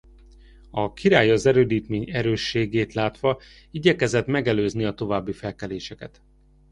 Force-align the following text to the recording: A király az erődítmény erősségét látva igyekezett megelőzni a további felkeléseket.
A 0.71 0.93
király 0.93 1.29
az 1.31 1.45
erődítmény 1.45 2.09
erősségét 2.09 2.93
látva 2.93 3.39
igyekezett 3.71 4.25
megelőzni 4.25 4.83
a 4.85 4.93
további 4.93 5.31
felkeléseket. 5.31 6.21